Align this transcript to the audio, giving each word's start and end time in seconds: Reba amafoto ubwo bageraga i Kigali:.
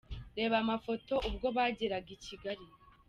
Reba 0.37 0.55
amafoto 0.63 1.13
ubwo 1.27 1.47
bageraga 1.57 2.09
i 2.17 2.19
Kigali:. 2.25 2.67